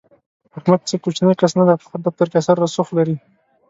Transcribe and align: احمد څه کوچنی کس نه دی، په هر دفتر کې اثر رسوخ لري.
احمد 0.57 0.81
څه 0.89 0.95
کوچنی 1.03 1.33
کس 1.41 1.53
نه 1.59 1.63
دی، 1.67 1.75
په 1.81 1.85
هر 1.91 2.01
دفتر 2.07 2.27
کې 2.31 2.37
اثر 2.41 2.55
رسوخ 2.63 2.87
لري. 2.97 3.15